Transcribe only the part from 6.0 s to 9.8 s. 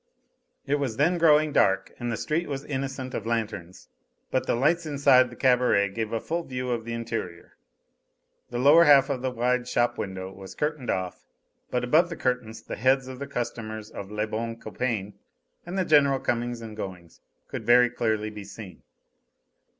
a full view of the interior. The lower half of the wide